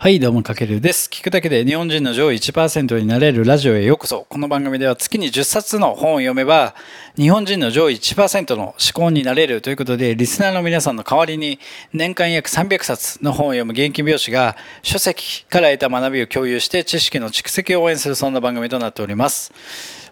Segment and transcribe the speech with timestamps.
[0.00, 1.10] はい、どうも、かけるです。
[1.12, 4.26] 聞くだけで日本人の上位1%になれるラジオへようこそ。
[4.28, 6.76] この番組では月に10冊の本を読めば、
[7.16, 11.58] 日本人の上位1%の思考になれるということで、リスナーの皆さんの代わりに、
[11.92, 19.52] 年間約300冊の本を読む現金美容師が、書籍から得た学びを共有して、知識の蓄積を応援する、そんな番組となっております。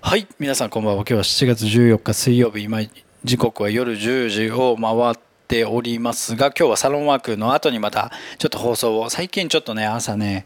[0.01, 1.05] はい、皆さんこんばんは。
[1.09, 2.81] 今日は7月14日水曜日、今、
[3.23, 10.45] 時刻は夜10時を回って、ておりますが今日はサロンワークの後にまたちょっと放送を最近ちょっとね朝ね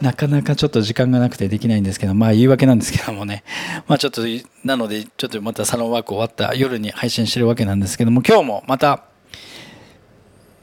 [0.00, 3.44] なかなかちょっと時間がなくてできないんですけどまあ言い訳なんですけどもね
[3.86, 4.22] まあちょっと
[4.64, 9.04] なのでちょっとまたサロンワーク終わった夜に配信してるわけなんですけども今日もまた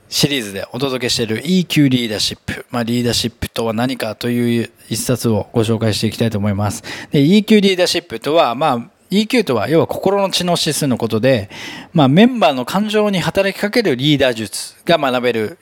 [0.09, 2.65] シリーズでお届けしている EQ リーダーシップ。
[2.71, 6.81] まあ、リーダーシップとは何かという一冊をご紹介していきたいと思います。
[7.11, 11.49] で、EQ リーダーシップとは、まあ、EQ とは要は心の知能指数のことで、
[11.93, 15.57] まあ、メンバーの感情に働きかけるリーダー術が学べる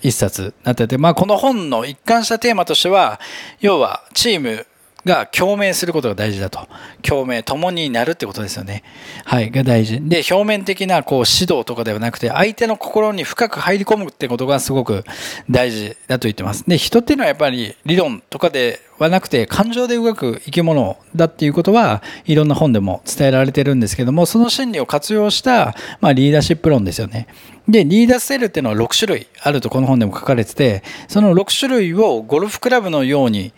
[0.00, 3.20] 一冊になってて、まあ、この本の一貫したテーマとしては
[3.60, 4.66] 要はチーム
[5.08, 6.68] が共鳴することが大事だと。
[7.02, 8.84] 共鳴、共になるってことですよね。
[9.24, 10.00] はい、が大事。
[10.00, 15.04] で、表面的なこう指導とかではなくて、相手の心に深く入り込むってことがすごく
[15.50, 16.64] 大事だと言ってます。
[16.68, 27.26] で、人っていうのはやっぱり理論とかではなくて、感情で動く生き物だっていうことは、いろんな本でも伝えられてるんですけども、その心理を活用した、まあ、リーダーシップ論ですよね。
[27.68, 33.52] で、リーダースタイルっていうのは6種類あるとこの本でも書かれてて、その6種類をゴルフクラブのように、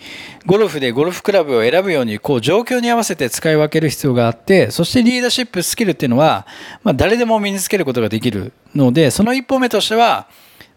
[0.46, 6.46] ゴルフでゴルフクラブを選ぶように、こう状況に合わせて使い分ける必要があって、そしてリーダーシップスキルっていうのは、
[6.82, 10.26] まあ誰でも身につけることができるので、その一歩目としては、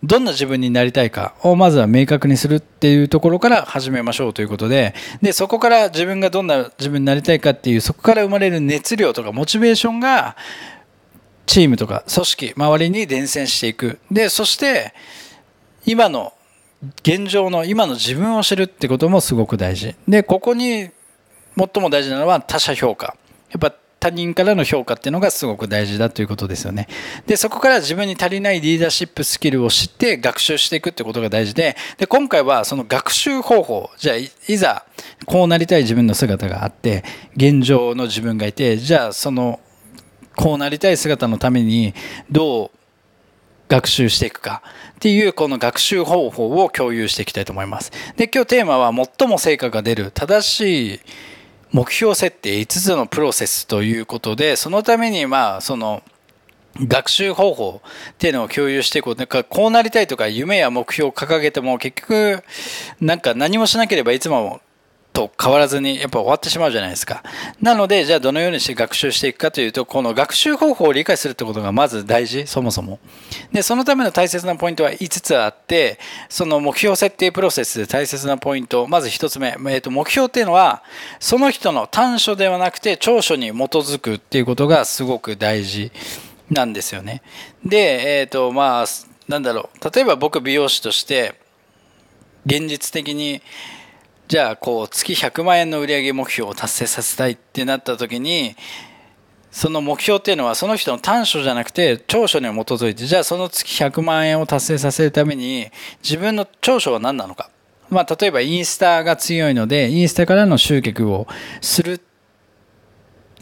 [0.03, 10.35] どんな自分になりたいかをまずは明確にするっていうところから始めましょうということで、で、そこから自分がどんな自分になりたいかっていう、そこから生まれる熱量とかモチベーションが、
[11.45, 13.99] チームとか組織、周りに伝染していく。
[14.11, 14.93] で、そして、
[15.85, 16.33] 今の、
[17.01, 19.95] 現状の今の自分を知るってこともすごく大事。
[20.07, 20.89] で、ここに
[21.57, 23.15] 最も大事なのは他者評価。
[23.51, 23.73] やっぱ
[24.03, 26.89] 他人からの評価っていうのがすごく大事だということですよね。
[27.25, 34.85] で、そこから自分に足りないリーダーシップスキルを知って学習していくってことが大事で、で、今回はその学習方法、じゃあ、いざ、
[35.25, 37.05] こうなりたい自分の姿があって、
[37.37, 39.61] 現状の自分がいて、じゃあ、その、
[40.35, 41.93] こうなりたい姿のために
[42.31, 42.71] どう
[43.69, 44.61] 学習していくか
[44.91, 47.91] っていうこの学習方法を共有していきたいと思います。
[48.15, 50.99] で、今日テーマは最も成果が出る正しい
[51.71, 56.03] 目標設定5つのプロセスということで、そのためにまあその
[56.75, 59.15] 学習方法っていうのを共有していこう。
[59.15, 62.43] なんかこうなりたいとか夢や目標を掲げても結局
[63.01, 64.61] なんか何もしなければいつも
[65.13, 67.23] と変わらずにやっぱ終わってしまうじゃないですか。
[67.61, 72.99] なので、じゃあどのようにして学習していくかというと、この学習方法を理解するってことがまず大事、そもそも。
[73.51, 80.83] で、そのための大切なポイントは5つあって、その目標設定プロセスで大切なポイント、まず1つ目、えー、と目標っていうのは、
[81.19, 85.91] その人の短所ではなくて長所に基づくっていうことがすごく大事
[86.49, 87.21] なんですよね。
[87.63, 88.85] で、えっ、ー、と、まあ、
[89.27, 91.35] なんだろう、例えば僕美容師として、
[92.45, 93.41] 現実的に、
[94.33, 98.55] じゃあこう月100万円の売上目標を達成させたいってなった時に
[99.51, 105.67] その目標っていうのはその人の短所じゃなくて長所に基づいてじゃあその月100万円を達成させるために
[106.01, 107.51] 自分の長所は何なのか
[107.91, 111.27] まあ例えばインスタが強いのでインスタからの集客を
[111.61, 112.01] する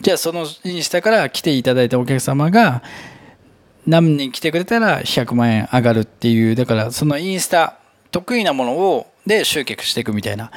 [0.01, 2.83] じゃあそのインスタから来ていただいたお客様が
[3.87, 7.77] 何人来てくれたら100万円上がるっていうだからそのインスタ
[8.11, 10.51] 得意なものをで集客していくみたいな。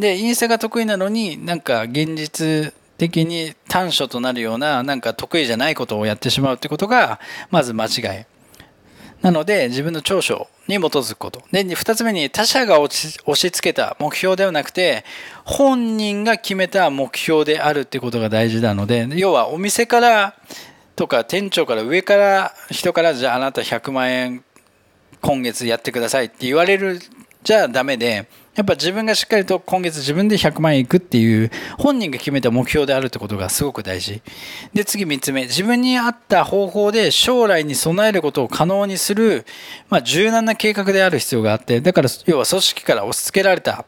[0.00, 8.24] で、インスタが得意なのになんか現実的に短所となるようななんか得意じゃないことをやってしまうってことがまず間違い。
[9.22, 11.42] なので自分の長所に基づくこと。
[11.52, 15.04] で、二つ目に他者が押し押し付けた目標ではなくて
[15.44, 20.34] 本人が決めた目標であるってことが大事なので、要はお店から
[20.96, 24.44] とか店長から上から人からじゃああなた100万円
[25.20, 26.98] 今月やってくださいって言われる
[27.42, 28.26] じゃダメで、
[28.56, 34.22] やっぱ自分がしっかりと今月自分で100万円いくっていう本人が決めた目標であるってことがすごく大事。
[34.74, 35.42] で、次3つ目。
[35.42, 39.46] 自分に合った方法で将来に備えることを可能にする、
[39.88, 43.84] まあ、柔軟な計画である必要があって、だから要は組織から押し付けられた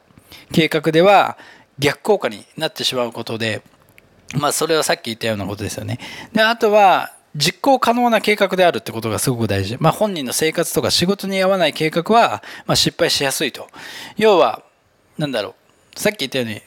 [0.53, 1.37] 計画では
[1.79, 3.63] 逆効果になってしまうことで、
[4.39, 5.99] まあそれはさっき言ったようなことですよね。
[6.33, 9.77] で、あとは、実行可能な計画であるってことがすごく大事。
[9.81, 13.69] まあ本人の生活とか仕事に合わない計画は、まあ失敗しやすいと。
[14.17, 14.63] 要は、
[15.19, 15.55] なんだろ
[15.97, 16.01] う。
[16.01, 16.61] さっき言ったように、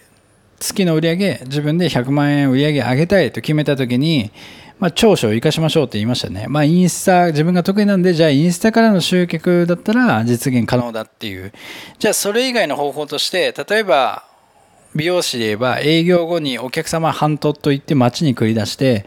[0.59, 4.31] 月の売り上げ、自分で100万円売り上げ上げたいと決めたときに、
[4.79, 6.47] まあ、長所を生かしましょうって言いましたね。
[6.49, 11.53] まあ、インスタ、自分が得意なんで、じゃあインスタからの集客だったら実現可能だっていう。
[11.97, 14.25] じゃあそれ以外の方法として、例えば、
[14.95, 19.05] 美容師で言えば営業後にお客様半島と言って街に繰り出して、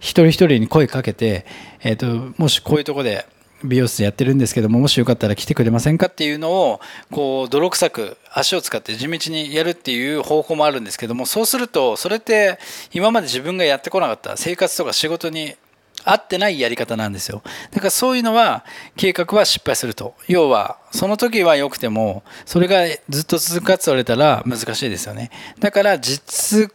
[0.00, 1.46] 一人一人に声かけて、
[1.82, 3.26] え、ー、と、もしこういうとこで
[3.64, 6.80] 美容室やってるんですけども、もしよかったら来てくれませんかっていうのを、
[7.10, 12.58] こう、泥臭く足を使って地道にやるっていう方法もあるんですけども、そうすると、それって
[12.92, 15.56] 今まで自分がやってこなかった生活とか仕事に
[16.04, 17.42] 合ってないやり方なんですよ。
[17.72, 18.64] だからそういうのは
[18.96, 20.14] 計画は失敗すると。
[20.28, 25.30] 要は、その時は良くても、それがずっと続くかって言われたら難しいですよね。
[25.58, 26.70] だから、実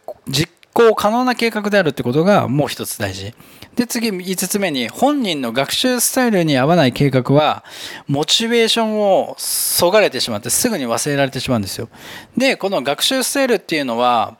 [0.74, 3.32] 行可能な計画であるってことがもう一つ大事。
[3.76, 7.64] で、次、5つ目に、本人の学習スタイルに合わない計画は、
[8.06, 11.88] モチベーションをそがれてしまって、すぐに忘れられてしまうんですよ。
[12.36, 14.36] で、この学習スタイルっていうのは、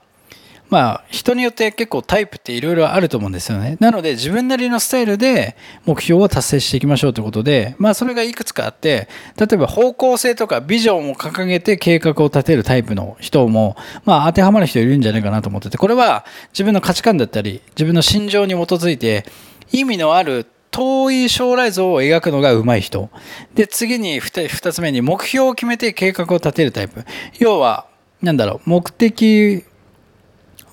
[0.71, 3.77] まあ、人によって結構タイプっていろいろあると思うんですよね。
[3.81, 9.09] なので、自分なりのスタイルで目標を達成していきましょうということで、まあ、それがいくつかあって、
[9.39, 19.27] 例えば方向性とかビジョンを掲げて計画を立てるタイプの人も、まあ、当てはまる人いるんじゃないかなと思ってて、これは自分の価値観だったり、自分の心情に基づいて、
[19.71, 23.11] 意味のある遠い将来像を描くのが上手い人。
[23.55, 27.05] で、次に二つ目に目標を決めて計画を立てるタイプ。
[27.39, 27.87] 要は、
[28.23, 29.65] なんだろう、目的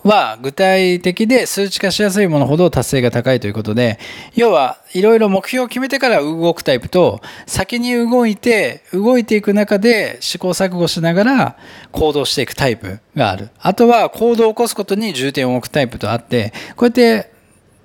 [0.04, 4.00] は具体的で数値化しやすいものほど達成が高いということで、
[4.36, 11.58] 要はいろいろ目標を決めてから動くタイプと、先に動いて、動いていく中で試行錯誤しながら
[11.92, 13.50] 行動していくタイプがある。
[13.60, 17.32] あとは行動を起こすことに重点を置くタイプとあって、こうやって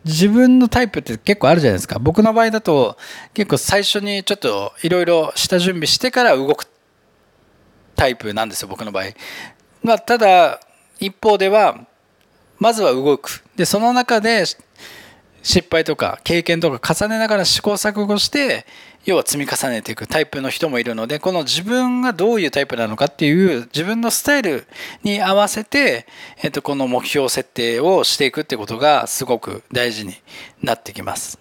[0.05, 1.99] 自分のタイプって結構あるじゃないですか。
[1.99, 2.97] 僕の場合だと
[3.35, 6.67] 結構最初にちょっといろいろ下準備してから動く
[7.97, 9.05] タイプなんですよ、僕の場合。
[9.83, 10.61] まあ、ただ、
[11.01, 11.81] 一方では、
[12.59, 13.43] まずは動く。
[13.57, 14.45] で、その中で
[15.43, 18.67] 失敗とか経験とか重ねながら試行錯誤して、
[19.05, 24.67] 要は積み重ねていくタイプの人もいるので、この自分がどういうタイプなのかっていう自分のスタイル
[25.05, 26.07] に合わせて、
[26.43, 30.15] えっと、この目標設定をしていくってことがすごく大事に
[30.61, 31.39] なってきます。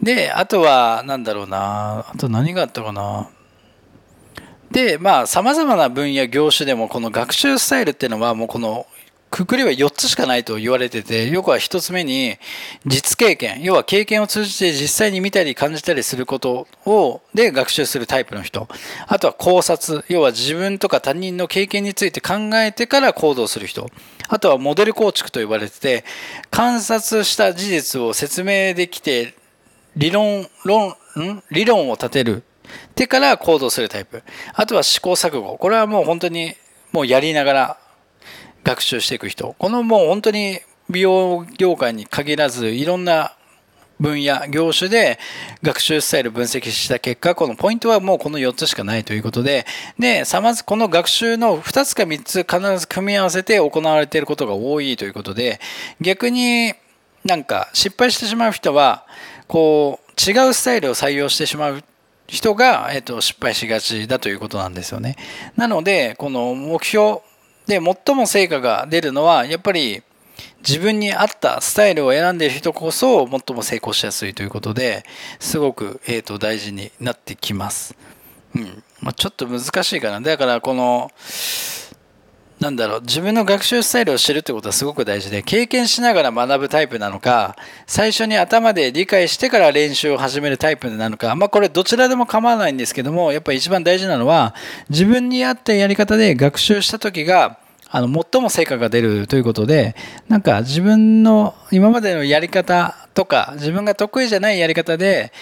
[0.00, 3.30] で、あとは、なんだろうな、あと何があったかな。
[4.70, 8.86] で、まあ、様々な分野、業種でも、この学習スタイルっていうのは、もうこの
[9.34, 12.36] くくりは4つしかないと言われてて、よくは1つ目に
[12.86, 18.68] 実経験、要は経験を通じて実際に見たり感じたりすることを、で学習するタイプの人。
[19.08, 23.90] あとは考察、要は自分とか他人の経験について考えてから行動する人。
[24.28, 26.04] あとはモデル構築と言われてて、
[26.52, 29.34] 観察した事実を説明できて、
[29.96, 31.42] 理論、論、ん？
[31.50, 32.44] 理論を立てる。
[32.94, 34.22] てから行動するタイプ。
[34.54, 35.58] あとは試行錯誤。
[35.58, 36.54] これはもう本当に
[36.92, 37.78] もうやりながら
[38.64, 39.54] 学習していく人。
[39.58, 40.58] このもう本当に
[40.90, 43.36] 美容業界に限らず、いろんな
[44.00, 45.18] 分野、業種で
[45.62, 49.66] 学習スタイル分析した結果、このポイントはもうこの4つしかないということで、
[49.98, 55.60] で、さまず、この学習の2つか3つ必ず組み合わせて行われていることが多いということで、
[56.00, 56.74] 逆に
[57.24, 59.06] なんか失敗してしまう人は、
[59.46, 61.82] こう、違うスタイルを採用してしまう
[62.26, 65.16] 人が、えっと、失敗しがちだということなんですよね。
[65.56, 67.20] なので、この目標、
[67.66, 70.02] で、最も成果が出るのは、やっぱり
[70.66, 75.04] 自分に合ったスタイルを選んでいる人こそ最も成功しやすいということで、
[75.38, 77.96] すごく、えー、と大事になってきます。
[78.54, 78.82] うん。
[79.00, 80.20] まあ、ちょっと難しいかな。
[80.20, 81.10] だから、この、
[82.60, 87.56] なんだろう、自分の学習スタイルを知るってことはすごく大事で、経験しながら学ぶタイプなのか、
[87.86, 94.54] 最初に頭で理解してから練習を始めるタイプなのか、まあこれどちらでも構わないんですけども、やっぱり一番大事なのは、
[94.88, 97.58] 自分に合ったやり方で学習した時が、
[97.90, 99.94] あの、最も成果が出るということで、
[100.28, 105.32] なんか自分の今までのやり方とか、自分が得意じゃないやり方で、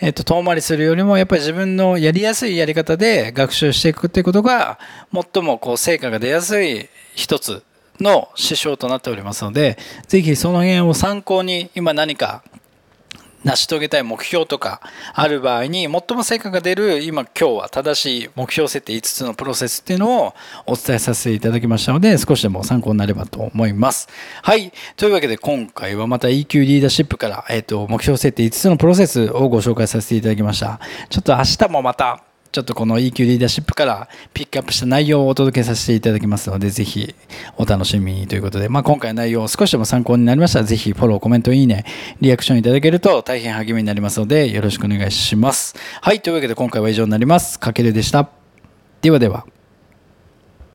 [0.00, 4.78] えっと、遠回りするよりも、やっぱり自分のやりやすいやり方で学習していくっていうことが、
[5.12, 7.62] 最もこう、成果が出やすい一つ
[8.00, 12.42] の指標となっておりますので、ぜひその辺を参考に、今何か
[13.44, 14.80] 成し遂げたい目標とか
[15.14, 20.34] ある場合に最も成果が出る今今日は正しい目標設定5つのプロセスっていうのを
[20.66, 24.08] お伝えさせていただきましたので少しでも参考になればと思います。
[24.42, 24.72] はい。
[24.96, 30.80] というわけで今回はまた EQ リーダーシップから、えっ、ー、と目標設定5つのプロセスをご紹介させていただきました。
[31.08, 37.14] ちょっと明日もまたちょっとこの EQ リーダーシップからピックアップした内容をお届けさせていただきますので、ぜひ
[37.56, 41.86] お楽しみにということで、まあ、今回の内容を少しでも参考になりましたら、ぜひフォロー、コメント、いいね、
[42.20, 45.74] リアクションいただけると大変励みになりますので、よろしくお願いします。
[46.02, 47.58] はい、というわけで今回は以上になります。
[47.58, 48.28] かけるでした。
[49.00, 49.46] ではでは。